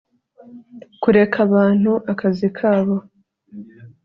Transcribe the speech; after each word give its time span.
Kureka 1.01 1.37
abantu 1.47 1.91
akazi 2.11 2.47
kabo 2.57 2.95